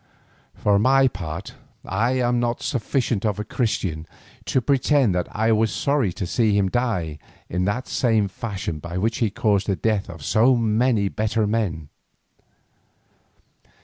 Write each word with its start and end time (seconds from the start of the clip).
For 0.55 0.79
my 0.79 1.07
part 1.07 1.53
I 1.85 2.13
am 2.13 2.39
not 2.39 2.63
sufficient 2.63 3.23
of 3.23 3.37
a 3.39 3.43
Christian 3.43 4.07
to 4.45 4.59
pretend 4.59 5.13
that 5.13 5.27
I 5.31 5.51
was 5.51 5.71
sorry 5.71 6.11
to 6.13 6.25
see 6.25 6.57
him 6.57 6.69
die 6.71 7.19
in 7.51 7.65
that 7.65 7.87
same 7.87 8.27
fashion 8.27 8.79
by 8.79 8.97
which 8.97 9.19
he 9.19 9.27
had 9.27 9.35
caused 9.35 9.67
the 9.67 9.75
death 9.75 10.09
of 10.09 10.25
so 10.25 10.55
many 10.55 11.07
better 11.07 11.45
men. 11.45 11.89